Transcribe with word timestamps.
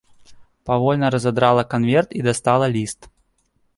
Павольна 0.69 1.11
разадрала 1.15 1.63
канверт 1.75 2.17
і 2.21 2.25
дастала 2.29 2.67
ліст. 2.77 3.09